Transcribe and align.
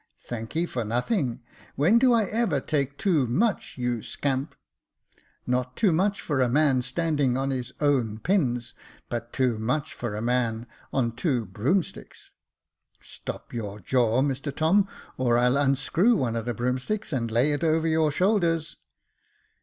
"Thanky 0.29 0.65
for 0.67 0.83
nothing; 0.83 1.43
when 1.75 1.99
do 1.99 2.11
I 2.11 2.23
ever 2.25 2.59
take 2.59 2.97
too 2.97 3.27
much, 3.27 3.77
you 3.77 4.01
scamp?"" 4.01 4.55
Not 5.45 5.75
too 5.77 5.91
much 5.93 6.21
for 6.21 6.41
a 6.41 6.49
man 6.49 6.81
standing 6.81 7.37
on 7.37 7.51
his 7.51 7.71
own 7.79 8.17
pins, 8.17 8.73
but 9.09 9.31
too 9.31 9.59
much 9.59 9.93
for 9.93 10.15
a 10.15 10.19
man 10.23 10.65
on 10.91 11.15
two 11.15 11.45
broomsticks."" 11.45 12.31
Stop 13.15 13.53
your 13.53 13.79
jaw, 13.79 14.23
Mr 14.23 14.51
Tom, 14.55 14.87
or 15.17 15.37
I'll 15.37 15.55
unscrew 15.55 16.15
one 16.15 16.35
of 16.35 16.45
the 16.45 16.55
broomsticks, 16.55 17.13
and 17.13 17.29
lay 17.29 17.51
it 17.51 17.63
over 17.63 17.87
your 17.87 18.11
shoulders." 18.11 18.77